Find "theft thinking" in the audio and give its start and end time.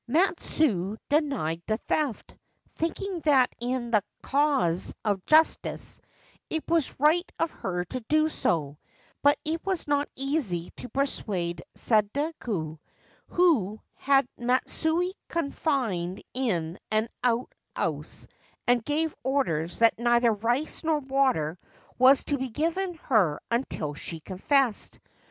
1.77-3.19